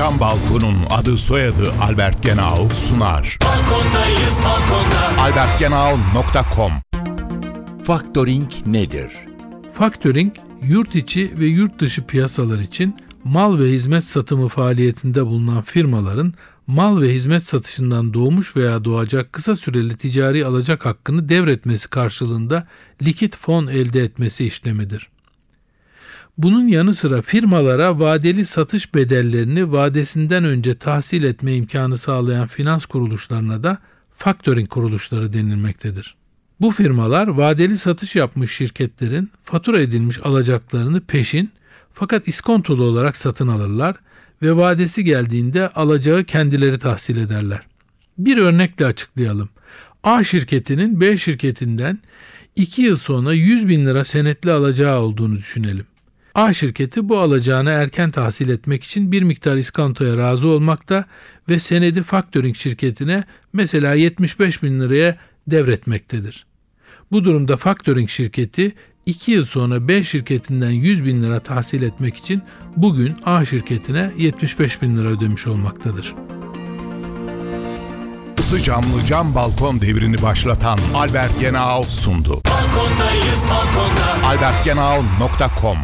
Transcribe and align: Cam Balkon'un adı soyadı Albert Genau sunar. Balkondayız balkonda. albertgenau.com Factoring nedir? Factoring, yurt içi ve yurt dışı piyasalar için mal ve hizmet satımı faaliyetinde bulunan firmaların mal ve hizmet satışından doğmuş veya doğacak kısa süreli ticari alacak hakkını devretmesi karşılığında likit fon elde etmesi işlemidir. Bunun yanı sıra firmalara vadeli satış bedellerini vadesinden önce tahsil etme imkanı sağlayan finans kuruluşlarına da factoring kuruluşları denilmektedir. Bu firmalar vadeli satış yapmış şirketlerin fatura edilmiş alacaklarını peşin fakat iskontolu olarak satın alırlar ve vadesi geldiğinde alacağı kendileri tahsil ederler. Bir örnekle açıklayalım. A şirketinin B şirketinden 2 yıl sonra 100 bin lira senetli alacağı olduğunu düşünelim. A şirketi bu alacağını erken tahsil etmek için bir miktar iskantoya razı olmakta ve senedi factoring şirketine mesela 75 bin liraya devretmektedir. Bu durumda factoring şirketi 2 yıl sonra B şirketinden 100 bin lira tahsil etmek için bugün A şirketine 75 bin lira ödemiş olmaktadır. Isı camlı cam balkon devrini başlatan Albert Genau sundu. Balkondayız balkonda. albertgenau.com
Cam 0.00 0.20
Balkon'un 0.20 0.76
adı 0.90 1.18
soyadı 1.18 1.72
Albert 1.82 2.22
Genau 2.22 2.68
sunar. 2.74 3.38
Balkondayız 3.44 4.38
balkonda. 4.44 5.22
albertgenau.com 5.22 6.72
Factoring 7.84 8.50
nedir? 8.66 9.12
Factoring, 9.74 10.32
yurt 10.62 10.96
içi 10.96 11.38
ve 11.38 11.46
yurt 11.46 11.80
dışı 11.80 12.06
piyasalar 12.06 12.58
için 12.58 12.96
mal 13.24 13.58
ve 13.58 13.64
hizmet 13.64 14.04
satımı 14.04 14.48
faaliyetinde 14.48 15.26
bulunan 15.26 15.62
firmaların 15.62 16.34
mal 16.66 17.00
ve 17.00 17.14
hizmet 17.14 17.46
satışından 17.46 18.14
doğmuş 18.14 18.56
veya 18.56 18.84
doğacak 18.84 19.32
kısa 19.32 19.56
süreli 19.56 19.96
ticari 19.96 20.46
alacak 20.46 20.86
hakkını 20.86 21.28
devretmesi 21.28 21.90
karşılığında 21.90 22.66
likit 23.02 23.36
fon 23.36 23.66
elde 23.66 24.00
etmesi 24.00 24.46
işlemidir. 24.46 25.08
Bunun 26.42 26.68
yanı 26.68 26.94
sıra 26.94 27.22
firmalara 27.22 27.98
vadeli 27.98 28.46
satış 28.46 28.94
bedellerini 28.94 29.72
vadesinden 29.72 30.44
önce 30.44 30.74
tahsil 30.74 31.22
etme 31.22 31.54
imkanı 31.54 31.98
sağlayan 31.98 32.46
finans 32.46 32.86
kuruluşlarına 32.86 33.62
da 33.62 33.78
factoring 34.12 34.68
kuruluşları 34.68 35.32
denilmektedir. 35.32 36.14
Bu 36.60 36.70
firmalar 36.70 37.28
vadeli 37.28 37.78
satış 37.78 38.16
yapmış 38.16 38.56
şirketlerin 38.56 39.30
fatura 39.42 39.80
edilmiş 39.80 40.18
alacaklarını 40.26 41.00
peşin 41.00 41.50
fakat 41.92 42.28
iskontolu 42.28 42.84
olarak 42.84 43.16
satın 43.16 43.48
alırlar 43.48 43.96
ve 44.42 44.56
vadesi 44.56 45.04
geldiğinde 45.04 45.68
alacağı 45.68 46.24
kendileri 46.24 46.78
tahsil 46.78 47.16
ederler. 47.16 47.60
Bir 48.18 48.36
örnekle 48.36 48.86
açıklayalım. 48.86 49.48
A 50.02 50.24
şirketinin 50.24 51.00
B 51.00 51.18
şirketinden 51.18 51.98
2 52.56 52.82
yıl 52.82 52.96
sonra 52.96 53.32
100 53.32 53.68
bin 53.68 53.86
lira 53.86 54.04
senetli 54.04 54.52
alacağı 54.52 55.00
olduğunu 55.00 55.36
düşünelim. 55.36 55.89
A 56.34 56.52
şirketi 56.52 57.08
bu 57.08 57.18
alacağını 57.18 57.70
erken 57.70 58.10
tahsil 58.10 58.48
etmek 58.48 58.84
için 58.84 59.12
bir 59.12 59.22
miktar 59.22 59.56
iskantoya 59.56 60.16
razı 60.16 60.48
olmakta 60.48 61.04
ve 61.48 61.58
senedi 61.58 62.02
factoring 62.02 62.56
şirketine 62.56 63.24
mesela 63.52 63.94
75 63.94 64.62
bin 64.62 64.80
liraya 64.80 65.18
devretmektedir. 65.46 66.46
Bu 67.12 67.24
durumda 67.24 67.56
factoring 67.56 68.08
şirketi 68.08 68.72
2 69.06 69.30
yıl 69.30 69.44
sonra 69.44 69.88
B 69.88 70.04
şirketinden 70.04 70.70
100 70.70 71.04
bin 71.04 71.22
lira 71.22 71.40
tahsil 71.40 71.82
etmek 71.82 72.16
için 72.16 72.42
bugün 72.76 73.16
A 73.24 73.44
şirketine 73.44 74.10
75 74.18 74.82
bin 74.82 74.96
lira 74.96 75.08
ödemiş 75.08 75.46
olmaktadır. 75.46 76.14
Isı 78.38 78.62
camlı 78.62 79.06
cam 79.08 79.34
balkon 79.34 79.80
devrini 79.80 80.22
başlatan 80.22 80.78
Albert 80.94 81.40
Genau 81.40 81.82
sundu. 81.82 82.40
Balkondayız 82.44 83.44
balkonda. 83.50 84.26
albertgenau.com 84.26 85.78